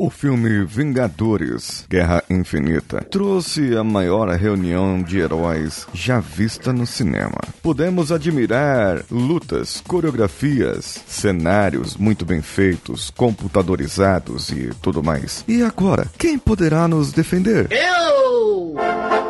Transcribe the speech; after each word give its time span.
O 0.00 0.10
filme 0.10 0.64
Vingadores 0.64 1.84
Guerra 1.90 2.22
Infinita 2.30 3.04
trouxe 3.10 3.76
a 3.76 3.82
maior 3.82 4.28
reunião 4.28 5.02
de 5.02 5.18
heróis 5.18 5.88
já 5.92 6.20
vista 6.20 6.72
no 6.72 6.86
cinema. 6.86 7.40
Podemos 7.60 8.12
admirar 8.12 9.02
lutas, 9.10 9.82
coreografias, 9.88 11.02
cenários 11.08 11.96
muito 11.96 12.24
bem 12.24 12.40
feitos, 12.40 13.10
computadorizados 13.10 14.50
e 14.50 14.70
tudo 14.80 15.02
mais. 15.02 15.44
E 15.48 15.64
agora, 15.64 16.06
quem 16.16 16.38
poderá 16.38 16.86
nos 16.86 17.10
defender? 17.10 17.66
Eu! 17.72 18.76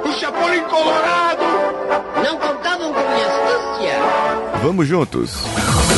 O 0.05 0.13
Chapolin 0.21 0.65
Colorado! 0.65 1.45
Não 2.23 2.39
contavam 2.39 2.93
com 2.93 3.01
minha 3.01 3.27
astúcia! 3.27 4.61
Vamos 4.63 4.87
juntos! 4.87 5.98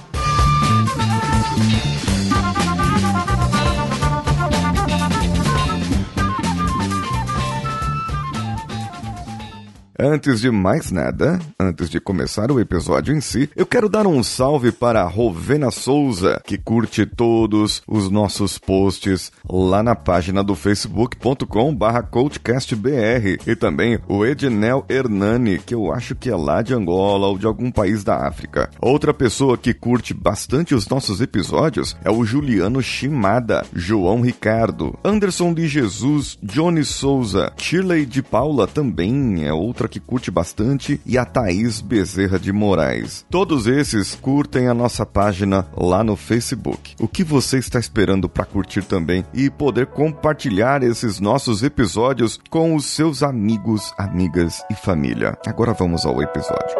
Antes 10.03 10.41
de 10.41 10.49
mais 10.49 10.91
nada, 10.91 11.39
antes 11.59 11.87
de 11.87 11.99
começar 11.99 12.51
o 12.51 12.59
episódio 12.59 13.15
em 13.15 13.21
si, 13.21 13.47
eu 13.55 13.67
quero 13.67 13.87
dar 13.87 14.07
um 14.07 14.23
salve 14.23 14.71
para 14.71 15.03
a 15.03 15.07
Rovena 15.07 15.69
Souza, 15.69 16.41
que 16.43 16.57
curte 16.57 17.05
todos 17.05 17.83
os 17.87 18.09
nossos 18.09 18.57
posts 18.57 19.31
lá 19.47 19.83
na 19.83 19.93
página 19.93 20.43
do 20.43 20.55
facebook.com 20.55 21.75
barra 21.75 22.01
coachcastbr 22.01 23.37
e 23.45 23.55
também 23.55 23.99
o 24.07 24.25
Ednel 24.25 24.83
Hernani, 24.89 25.59
que 25.59 25.75
eu 25.75 25.93
acho 25.93 26.15
que 26.15 26.31
é 26.31 26.35
lá 26.35 26.63
de 26.63 26.73
Angola 26.73 27.27
ou 27.27 27.37
de 27.37 27.45
algum 27.45 27.69
país 27.69 28.03
da 28.03 28.27
África. 28.27 28.71
Outra 28.81 29.13
pessoa 29.13 29.55
que 29.55 29.71
curte 29.71 30.15
bastante 30.15 30.73
os 30.73 30.89
nossos 30.89 31.21
episódios 31.21 31.95
é 32.03 32.09
o 32.09 32.25
Juliano 32.25 32.81
Shimada, 32.81 33.63
João 33.71 34.21
Ricardo, 34.21 34.97
Anderson 35.05 35.53
de 35.53 35.67
Jesus, 35.67 36.39
Johnny 36.41 36.83
Souza, 36.83 37.53
Shirley 37.55 38.07
de 38.07 38.23
Paula 38.23 38.65
também 38.65 39.45
é 39.45 39.53
outra 39.53 39.90
que 39.91 39.99
curte 39.99 40.31
bastante, 40.31 41.01
e 41.05 41.17
a 41.17 41.25
Thaís 41.25 41.81
Bezerra 41.81 42.39
de 42.39 42.53
Moraes. 42.53 43.25
Todos 43.29 43.67
esses 43.67 44.15
curtem 44.15 44.67
a 44.67 44.73
nossa 44.73 45.05
página 45.05 45.67
lá 45.75 46.03
no 46.03 46.15
Facebook. 46.15 46.95
O 46.99 47.07
que 47.07 47.23
você 47.23 47.57
está 47.57 47.77
esperando 47.77 48.29
para 48.29 48.45
curtir 48.45 48.83
também 48.83 49.25
e 49.33 49.49
poder 49.49 49.87
compartilhar 49.87 50.81
esses 50.81 51.19
nossos 51.19 51.61
episódios 51.61 52.39
com 52.49 52.73
os 52.73 52.85
seus 52.85 53.21
amigos, 53.21 53.93
amigas 53.97 54.63
e 54.71 54.75
família? 54.75 55.37
Agora 55.45 55.73
vamos 55.73 56.05
ao 56.05 56.21
episódio. 56.21 56.77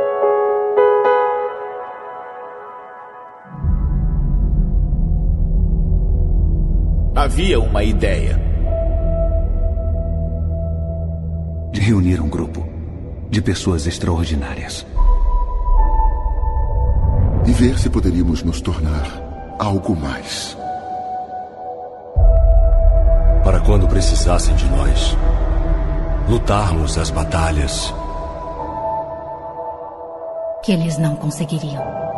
Havia 7.13 7.59
uma 7.59 7.83
ideia. 7.83 8.39
De 11.71 11.79
reunir 11.79 12.19
um 12.19 12.27
grupo 12.27 12.70
de 13.31 13.41
pessoas 13.41 13.87
extraordinárias. 13.87 14.85
E 17.47 17.53
ver 17.53 17.79
se 17.79 17.89
poderíamos 17.89 18.43
nos 18.43 18.59
tornar 18.59 19.07
algo 19.57 19.95
mais. 19.95 20.57
Para 23.41 23.61
quando 23.61 23.87
precisassem 23.87 24.53
de 24.55 24.65
nós, 24.65 25.17
lutarmos 26.29 26.97
as 26.97 27.09
batalhas 27.09 27.93
que 30.63 30.73
eles 30.73 30.97
não 30.97 31.15
conseguiriam. 31.15 32.10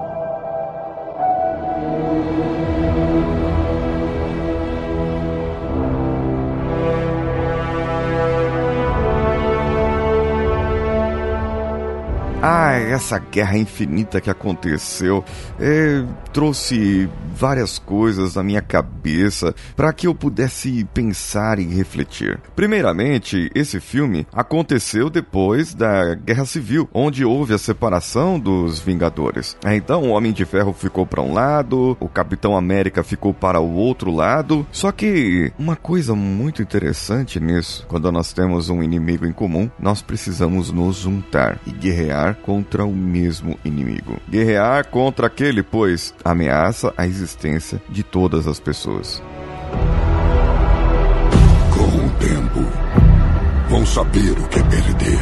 Ah, 12.46 12.74
essa 12.74 13.18
guerra 13.20 13.58
infinita 13.58 14.20
que 14.20 14.30
aconteceu 14.30 15.24
é, 15.58 16.04
trouxe 16.34 17.10
várias 17.34 17.80
coisas 17.80 18.36
na 18.36 18.44
minha 18.44 18.62
cabeça 18.62 19.56
para 19.78 19.94
que 19.94 20.08
eu 20.08 20.14
pudesse 20.14 20.84
pensar 20.94 21.58
e 21.58 21.64
refletir. 21.64 22.42
Primeiramente, 22.54 23.50
esse 23.56 23.80
filme 23.80 24.28
aconteceu 24.34 25.10
depois 25.10 25.74
da 25.74 26.16
Guerra 26.16 26.46
Civil, 26.46 26.90
onde 26.94 27.24
houve 27.24 27.54
a 27.54 27.58
separação 27.58 28.38
dos 28.38 28.78
Vingadores. 28.78 29.56
Então, 29.66 30.04
o 30.04 30.10
Homem 30.10 30.34
de 30.34 30.44
Ferro 30.44 30.74
ficou 30.74 31.06
para 31.06 31.22
um 31.22 31.34
lado, 31.34 31.96
o 31.98 32.10
Capitão 32.10 32.58
América 32.58 33.04
ficou 33.04 33.34
para 33.34 33.62
o 33.62 33.74
outro 33.74 34.12
lado. 34.12 34.68
Só 34.70 34.92
que 34.92 35.54
uma 35.58 35.78
coisa 35.78 36.14
muito 36.14 36.62
interessante 36.62 37.40
nisso, 37.40 37.86
quando 37.88 38.12
nós 38.12 38.34
temos 38.34 38.70
um 38.70 38.84
inimigo 38.84 39.26
em 39.26 39.32
comum, 39.32 39.72
nós 39.80 40.02
precisamos 40.02 40.72
nos 40.72 40.98
juntar 40.98 41.58
e 41.66 41.72
guerrear 41.72 42.33
contra 42.36 42.86
o 42.86 42.92
mesmo 42.94 43.58
inimigo. 43.64 44.20
Guerrear 44.30 44.88
contra 44.88 45.28
aquele, 45.28 45.64
pois, 45.64 46.14
ameaça 46.24 46.94
a 46.98 47.06
existência 47.06 47.82
de 47.90 48.04
todas 48.04 48.48
as 48.48 48.60
pessoas. 48.60 49.22
Com 51.74 52.06
o 52.06 52.10
tempo, 52.20 52.66
vão 53.70 53.86
saber 53.86 54.32
o 54.32 54.48
que 54.48 54.60
é 54.60 54.64
perder. 54.64 55.20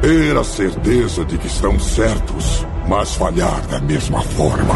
Ter 0.00 0.36
a 0.36 0.44
certeza 0.44 1.24
de 1.24 1.36
que 1.36 1.46
estão 1.46 1.78
certos, 1.78 2.66
mas 2.88 3.14
falhar 3.14 3.60
da 3.66 3.80
mesma 3.80 4.22
forma. 4.22 4.74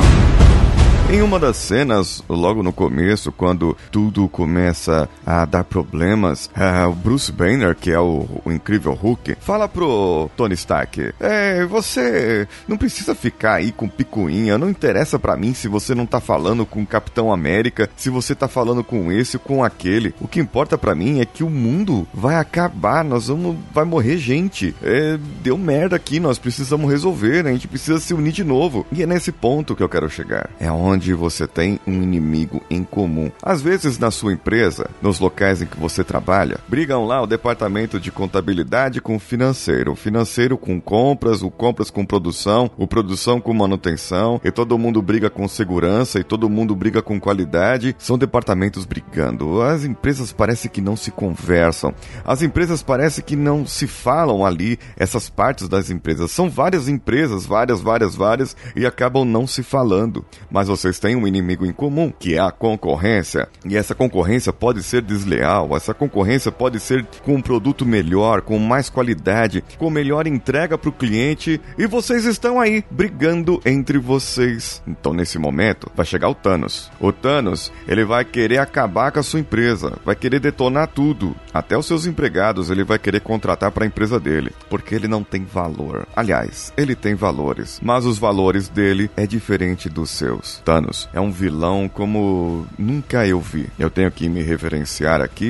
Em 1.15 1.23
uma 1.23 1.39
das 1.39 1.59
cenas, 1.59 2.25
logo 2.29 2.61
no 2.61 2.73
começo, 2.73 3.31
quando 3.31 3.77
tudo 3.93 4.29
começa 4.29 5.09
a 5.25 5.45
dar 5.45 5.63
problemas, 5.63 6.51
uh, 6.57 6.89
o 6.91 6.93
Bruce 6.93 7.31
Banner, 7.31 7.77
que 7.77 7.93
é 7.93 8.01
o, 8.01 8.27
o, 8.45 8.51
incrível 8.51 8.95
Hulk, 8.95 9.37
fala 9.39 9.69
pro 9.69 10.29
Tony 10.37 10.55
Stark: 10.55 11.15
É, 11.21 11.65
você 11.67 12.49
não 12.67 12.77
precisa 12.77 13.15
ficar 13.15 13.55
aí 13.55 13.71
com 13.71 13.89
picuinha, 13.89 14.59
não 14.59 14.69
interessa 14.69 15.17
para 15.17 15.37
mim 15.37 15.55
se 15.55 15.69
você 15.69 15.95
não 15.95 16.05
tá 16.05 16.19
falando 16.19 16.67
com 16.67 16.83
o 16.83 16.87
Capitão 16.87 17.33
América, 17.33 17.89
se 17.97 18.11
você 18.11 18.35
tá 18.35 18.49
falando 18.49 18.83
com 18.83 19.13
esse 19.13 19.37
ou 19.37 19.41
com 19.41 19.63
aquele. 19.63 20.13
O 20.21 20.27
que 20.27 20.41
importa 20.41 20.77
para 20.77 20.97
mim 20.97 21.21
é 21.21 21.25
que 21.25 21.45
o 21.45 21.49
mundo 21.49 22.09
vai 22.13 22.35
acabar, 22.35 23.05
nós 23.05 23.29
vamos. 23.29 23.57
vai 23.73 23.85
morrer 23.85 24.19
gente. 24.19 24.75
É, 24.83 25.17
deu 25.45 25.57
merda 25.57 25.95
aqui, 25.95 26.19
nós 26.19 26.41
precisamos 26.41 26.91
resolver, 26.91 27.47
a 27.47 27.53
gente 27.53 27.69
precisa 27.69 28.01
se 28.01 28.13
unir 28.13 28.33
de 28.33 28.43
novo. 28.43 28.85
E 28.91 29.01
é 29.01 29.07
nesse 29.07 29.31
ponto 29.31 29.77
que 29.77 29.83
eu 29.83 29.89
quero 29.89 30.11
chegar. 30.11 30.51
É 30.59 30.69
onde 30.73 31.04
onde 31.05 31.13
você 31.13 31.47
tem 31.47 31.79
um 31.87 32.03
inimigo 32.03 32.63
em 32.71 32.83
comum. 32.83 33.31
Às 33.43 33.61
vezes 33.61 33.99
na 33.99 34.11
sua 34.11 34.33
empresa, 34.33 34.89
nos 35.03 35.21
locais 35.21 35.61
em 35.61 35.67
que 35.67 35.79
você 35.79 36.03
trabalha, 36.03 36.59
brigam 36.67 37.05
lá 37.05 37.21
o 37.21 37.27
departamento 37.27 38.01
de 38.01 38.11
contabilidade 38.11 39.03
com 39.03 39.17
o 39.17 39.21
financeiro, 39.21 39.93
o 39.93 39.97
financeiro 39.97 40.57
com 40.57 40.81
compras, 40.81 41.43
o 41.43 41.51
compras 41.51 41.91
com 41.91 42.07
produção, 42.07 42.71
o 42.79 42.87
produção 42.87 43.39
com 43.39 43.53
manutenção, 43.53 44.41
e 44.43 44.51
todo 44.51 44.79
mundo 44.79 45.03
briga 45.03 45.29
com 45.29 45.47
segurança 45.47 46.19
e 46.19 46.25
todo 46.25 46.49
mundo 46.49 46.75
briga 46.75 47.03
com 47.03 47.21
qualidade. 47.21 47.95
São 47.99 48.17
departamentos 48.17 48.87
brigando. 48.87 49.61
As 49.61 49.85
empresas 49.85 50.33
parece 50.33 50.71
que 50.71 50.81
não 50.81 50.97
se 50.97 51.11
conversam. 51.11 51.95
As 52.25 52.41
empresas 52.41 52.83
parece 52.83 53.23
que 53.23 53.37
não 53.37 53.67
se 53.67 53.87
falam 53.87 54.45
ali 54.45 54.79
essas 54.97 55.29
partes 55.29 55.69
das 55.69 55.91
empresas. 55.91 56.31
São 56.31 56.49
várias 56.49 56.89
empresas, 56.89 57.45
várias, 57.45 57.83
várias, 57.83 58.15
várias 58.15 58.57
e 58.75 58.87
acabam 58.87 59.25
não 59.25 59.47
se 59.47 59.63
falando. 59.63 60.25
Mas 60.51 60.69
você 60.69 60.94
têm 60.99 61.17
um 61.17 61.27
inimigo 61.27 61.67
em 61.67 61.73
comum, 61.73 62.13
que 62.19 62.35
é 62.35 62.41
a 62.41 62.51
concorrência. 62.51 63.49
E 63.65 63.77
essa 63.77 63.95
concorrência 63.95 64.53
pode 64.53 64.83
ser 64.83 65.03
desleal, 65.03 65.77
essa 65.77 65.95
concorrência 65.95 66.53
pode 66.53 66.81
ser 66.81 67.05
com 67.25 67.35
um 67.35 67.43
produto 67.43 67.85
melhor, 67.85 68.43
com 68.43 68.59
mais 68.59 68.89
qualidade, 68.89 69.65
com 69.79 69.91
melhor 69.91 70.27
entrega 70.27 70.77
para 70.79 70.89
o 70.89 70.93
cliente, 70.93 71.61
e 71.79 71.87
vocês 71.87 72.25
estão 72.25 72.61
aí 72.61 72.85
brigando 72.91 73.61
entre 73.65 73.99
vocês. 73.99 74.83
Então, 74.87 75.13
nesse 75.13 75.39
momento, 75.39 75.91
vai 75.95 76.07
chegar 76.07 76.29
o 76.29 76.35
Thanos. 76.35 76.91
O 77.01 77.13
Thanos, 77.13 77.73
ele 77.89 78.05
vai 78.05 78.25
querer 78.25 78.59
acabar 78.59 79.11
com 79.13 79.21
a 79.21 79.23
sua 79.23 79.41
empresa, 79.41 79.99
vai 80.05 80.15
querer 80.15 80.41
detonar 80.41 80.89
tudo. 80.89 81.35
Até 81.53 81.77
os 81.77 81.87
seus 81.87 82.07
empregados 82.07 82.71
ele 82.71 82.85
vai 82.85 82.99
querer 82.99 83.21
contratar 83.21 83.71
para 83.71 83.85
a 83.85 83.87
empresa 83.87 84.19
dele, 84.21 84.53
porque 84.69 84.95
ele 84.95 85.09
não 85.09 85.23
tem 85.23 85.45
valor. 85.45 86.07
Aliás, 86.15 86.73
ele 86.77 86.95
tem 86.95 87.15
valores, 87.15 87.81
mas 87.83 88.05
os 88.05 88.19
valores 88.19 88.69
dele 88.69 89.11
é 89.17 89.27
diferente 89.27 89.89
dos 89.89 90.11
seus. 90.11 90.61
Thanos 90.65 90.74
é 91.13 91.21
um 91.21 91.31
vilão 91.31 91.89
como 91.89 92.67
nunca 92.79 93.27
eu 93.27 93.41
vi. 93.41 93.69
Eu 93.79 93.91
tenho 93.91 94.11
que 94.11 94.29
me 94.29 94.43
referenciar 94.43 95.21
aqui 95.21 95.45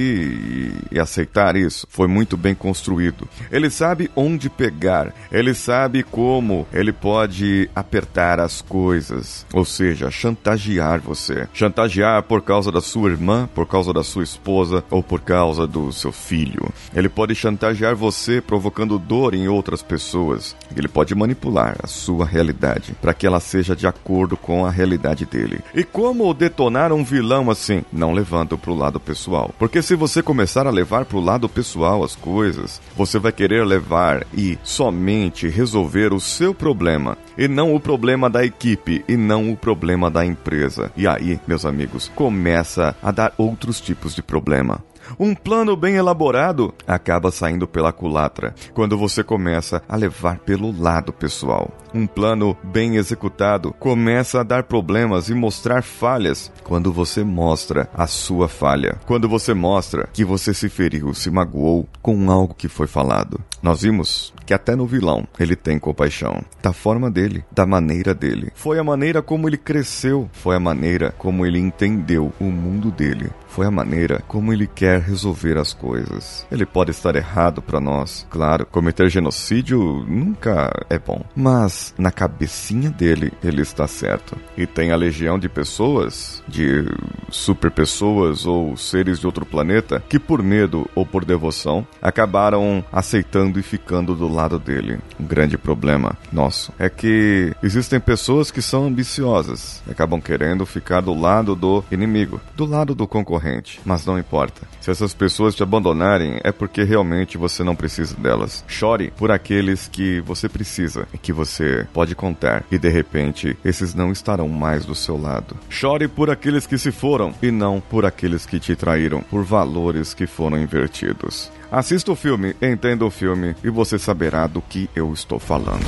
e, 0.91 0.97
e 0.97 1.01
aceitar 1.01 1.57
isso. 1.57 1.87
Foi 1.91 2.09
muito 2.09 2.37
bem 2.37 2.55
construído. 2.55 3.29
Ele 3.51 3.71
sabe 3.71 4.11
onde 4.17 4.51
pegar, 4.51 5.13
ele 5.31 5.55
sabe 5.55 6.03
como 6.03 6.67
ele 6.73 6.93
pode 6.93 7.71
apertar 7.75 8.41
as 8.41 8.61
coisas, 8.61 9.47
ou 9.53 9.65
seja, 9.65 10.11
chantagear 10.11 11.01
você. 11.01 11.49
Chantagear 11.53 12.23
por 12.23 12.43
causa 12.43 12.73
da 12.73 12.81
sua 12.81 13.11
irmã, 13.11 13.49
por 13.55 13.67
causa 13.67 13.93
da 13.93 14.03
sua 14.03 14.25
esposa 14.25 14.85
ou 14.91 15.03
por 15.03 15.21
causa 15.21 15.67
do 15.67 15.93
seu 15.93 16.13
filho. 16.13 16.73
Ele 16.95 17.09
pode 17.09 17.35
chantagear 17.35 17.95
você 17.95 18.41
provocando 18.41 18.99
dor 18.99 19.35
em 19.35 19.49
outras 19.49 19.83
pessoas. 19.83 20.57
Ele 20.77 20.89
pode 20.89 21.15
manipular 21.15 21.77
a 21.83 21.87
sua 21.87 22.25
realidade 22.27 22.95
para 23.01 23.15
que 23.15 23.27
ela 23.27 23.41
seja 23.41 23.77
de 23.77 23.87
acordo 23.87 24.37
com 24.37 24.65
a 24.65 24.71
realidade 24.71 25.14
dele. 25.23 25.61
E 25.75 25.85
como 25.85 26.33
detonar 26.33 26.95
um 26.95 27.05
vilão 27.05 27.51
assim? 27.51 27.85
Não 27.93 28.15
levando 28.15 28.57
para 28.57 28.71
o 28.71 28.75
lado 28.75 28.99
pessoal. 28.99 29.55
Porque 29.59 29.83
se 29.83 29.95
você 29.95 30.23
começar 30.23 30.67
a 30.67 30.71
levar 30.71 31.05
para 31.05 31.19
o 31.19 31.25
lado 31.25 31.47
pessoal 31.47 32.03
as 32.03 32.17
coisas, 32.17 32.81
você 32.97 33.19
vai 33.19 33.33
querer 33.33 33.67
levar 33.67 34.27
e 34.33 34.59
somente 34.63 35.47
resolver 35.47 36.15
o 36.15 36.21
seu 36.21 36.55
problema 36.55 37.19
e 37.37 37.47
não 37.47 37.75
o 37.75 37.81
problema 37.81 38.31
da 38.31 38.45
equipe 38.45 39.05
e 39.07 39.15
não 39.17 39.51
o 39.51 39.57
problema 39.57 40.11
da 40.11 40.25
empresa. 40.25 40.91
E 40.97 41.07
aí, 41.07 41.39
meus 41.47 41.67
amigos, 41.67 42.11
começa 42.15 42.97
a 43.03 43.11
dar 43.11 43.35
outros 43.37 43.81
tipos 43.81 44.15
de 44.15 44.23
problema. 44.23 44.83
Um 45.19 45.35
plano 45.35 45.77
bem 45.77 45.97
elaborado 45.97 46.75
acaba 46.87 47.31
saindo 47.31 47.67
pela 47.67 47.93
culatra 47.93 48.55
quando 48.73 48.97
você 48.97 49.23
começa 49.23 49.83
a 49.89 49.97
levar 49.97 50.39
pelo 50.39 50.73
lado 50.79 51.13
pessoal. 51.13 51.71
Um 51.93 52.07
plano 52.07 52.57
bem 52.63 52.97
executado 52.97 53.73
começa 53.79 54.41
a 54.41 54.43
dar 54.43 54.65
problemas 54.65 55.29
e 55.29 55.35
mostrar 55.35 55.83
falhas 55.83 56.51
quando 56.65 56.93
você 56.93 57.23
mostra 57.23 57.89
a 57.95 58.07
sua 58.07 58.49
falha. 58.49 58.99
Quando 59.07 59.29
você 59.29 59.55
mostra 59.55 60.09
que 60.13 60.25
você 60.25 60.53
se 60.53 60.69
feriu, 60.69 61.15
se 61.15 61.31
magoou 61.31 61.89
com 62.03 62.31
algo 62.31 62.55
que 62.55 62.69
foi 62.69 62.87
falado. 62.87 63.41
Nós 63.65 63.81
vimos 63.81 64.31
que 64.45 64.53
até 64.53 64.77
no 64.77 64.87
vilão 64.87 65.27
ele 65.41 65.57
tem 65.57 65.79
compaixão. 65.79 66.45
Da 66.63 66.71
forma 66.71 67.11
dele, 67.11 67.43
da 67.51 67.65
maneira 67.65 68.15
dele. 68.15 68.53
Foi 68.55 68.79
a 68.79 68.85
maneira 68.85 69.23
como 69.23 69.49
ele 69.49 69.57
cresceu, 69.57 70.29
foi 70.35 70.55
a 70.55 70.61
maneira 70.61 71.15
como 71.17 71.47
ele 71.47 71.59
entendeu 71.59 72.31
o 72.39 72.45
mundo 72.45 72.91
dele. 72.91 73.31
Foi 73.49 73.67
a 73.67 73.71
maneira 73.71 74.21
como 74.27 74.53
ele 74.53 74.67
quer 74.67 75.01
resolver 75.01 75.57
as 75.57 75.73
coisas. 75.73 76.45
Ele 76.51 76.67
pode 76.67 76.91
estar 76.91 77.15
errado 77.15 77.63
para 77.63 77.81
nós, 77.81 78.27
claro. 78.29 78.67
Cometer 78.67 79.09
genocídio 79.09 80.05
nunca 80.09 80.71
é 80.91 80.99
bom, 80.99 81.25
mas 81.37 81.95
na 81.97 82.11
cabecinha 82.11 82.91
dele 82.91 83.33
ele 83.43 83.63
está 83.63 83.87
certo. 83.87 84.37
E 84.57 84.67
tem 84.67 84.91
a 84.91 84.97
legião 84.97 85.39
de 85.39 85.49
pessoas, 85.49 86.43
de 86.49 86.85
super 87.31 87.71
pessoas 87.71 88.45
ou 88.45 88.77
seres 88.77 89.21
de 89.21 89.27
outro 89.27 89.47
planeta 89.47 90.03
que 90.09 90.19
por 90.19 90.43
medo 90.43 90.91
ou 90.95 91.07
por 91.07 91.25
devoção 91.25 91.87
acabaram 92.03 92.85
aceitando 92.93 93.54
e 93.59 93.63
ficando 93.63 94.15
do 94.15 94.29
lado 94.29 94.59
dele. 94.59 94.99
Um 95.19 95.25
grande 95.25 95.57
problema 95.57 96.17
nosso 96.33 96.73
é 96.79 96.89
que 96.89 97.55
existem 97.63 98.01
pessoas 98.01 98.51
que 98.51 98.63
são 98.63 98.87
ambiciosas, 98.87 99.83
acabam 99.89 100.21
querendo 100.21 100.67
ficar 100.67 101.01
do 101.01 101.15
lado 101.15 101.55
do 101.55 101.85
inimigo, 101.91 102.41
do 102.57 102.65
lado 102.65 102.95
do 102.95 103.07
concorrente. 103.07 103.81
Mas 103.85 104.05
não 104.07 104.19
importa. 104.19 104.63
Se 104.81 104.91
essas 104.91 105.15
pessoas 105.15 105.55
te 105.55 105.63
abandonarem, 105.63 106.41
é 106.43 106.53
porque 106.53 106.83
realmente 106.83 107.39
você 107.39 107.63
não 107.63 107.77
precisa 107.77 108.17
delas. 108.17 108.65
Chore 108.67 109.13
por 109.17 109.31
aqueles 109.31 109.89
que 109.89 110.21
você 110.21 110.49
precisa 110.49 111.07
e 111.13 111.19
que 111.19 111.33
você 111.33 111.87
pode 111.93 112.15
contar, 112.15 112.65
e 112.71 112.79
de 112.79 112.89
repente 112.89 113.57
esses 113.65 113.95
não 113.95 114.13
estarão 114.13 114.49
mais 114.49 114.85
do 114.85 114.95
seu 114.95 115.21
lado. 115.21 115.57
Chore 115.69 116.09
por 116.09 116.31
aqueles 116.31 116.67
que 116.67 116.79
se 116.79 116.93
foram 116.93 117.35
e 117.43 117.51
não 117.51 117.81
por 117.81 118.05
aqueles 118.05 118.47
que 118.47 118.59
te 118.59 118.77
traíram, 118.77 119.23
por 119.23 119.45
valores 119.45 120.15
que 120.15 120.27
foram 120.27 120.59
invertidos. 120.59 121.51
Assista 121.75 122.13
o 122.13 122.15
filme, 122.15 122.55
entenda 122.63 123.05
o 123.05 123.11
filme 123.11 123.57
e 123.65 123.69
você 123.69 123.99
saberá 123.99 124.47
do 124.47 124.63
que 124.63 124.89
eu 124.95 125.13
estou 125.13 125.41
falando. 125.41 125.85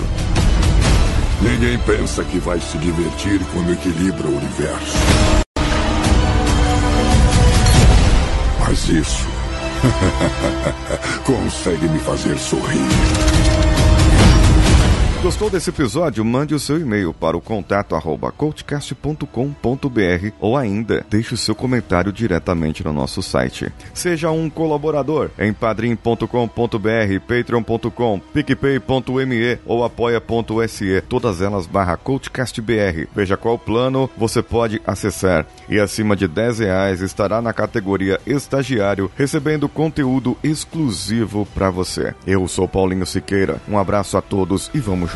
Ninguém 1.40 1.78
pensa 1.78 2.24
que 2.24 2.40
vai 2.40 2.58
se 2.58 2.76
divertir 2.78 3.40
quando 3.52 3.72
equilibra 3.72 4.26
o 4.26 4.36
universo. 4.36 4.98
Mas 8.58 8.88
isso 8.88 9.28
consegue 11.24 11.88
me 11.88 12.00
fazer 12.00 12.36
sorrir. 12.36 12.80
Gostou 15.26 15.50
desse 15.50 15.70
episódio? 15.70 16.24
Mande 16.24 16.54
o 16.54 16.58
seu 16.60 16.78
e-mail 16.78 17.12
para 17.12 17.36
o 17.36 17.40
contato 17.40 17.96
arroba 17.96 18.30
coachcast.com.br 18.30 19.26
ou 20.38 20.56
ainda 20.56 21.04
deixe 21.10 21.34
o 21.34 21.36
seu 21.36 21.52
comentário 21.52 22.12
diretamente 22.12 22.84
no 22.84 22.92
nosso 22.92 23.20
site. 23.24 23.72
Seja 23.92 24.30
um 24.30 24.48
colaborador 24.48 25.30
em 25.36 25.52
padrim.com.br, 25.52 26.28
patreon.com, 27.26 28.20
picpay.me 28.32 29.58
ou 29.66 29.82
apoia.se, 29.82 31.00
todas 31.08 31.42
elas 31.42 31.66
barra 31.66 31.96
coachcastbr. 31.96 33.08
Veja 33.12 33.36
qual 33.36 33.58
plano 33.58 34.08
você 34.16 34.40
pode 34.40 34.80
acessar 34.86 35.44
e 35.68 35.80
acima 35.80 36.14
de 36.14 36.28
10 36.28 36.60
reais 36.60 37.00
estará 37.00 37.42
na 37.42 37.52
categoria 37.52 38.20
estagiário 38.24 39.10
recebendo 39.16 39.68
conteúdo 39.68 40.36
exclusivo 40.40 41.44
para 41.52 41.68
você. 41.68 42.14
Eu 42.24 42.46
sou 42.46 42.68
Paulinho 42.68 43.04
Siqueira, 43.04 43.60
um 43.68 43.76
abraço 43.76 44.16
a 44.16 44.22
todos 44.22 44.70
e 44.72 44.78
vamos 44.78 45.15